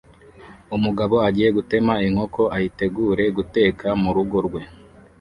[0.75, 4.61] Umugabo agiye gutema inkoko ayitegure guteka murugo rwe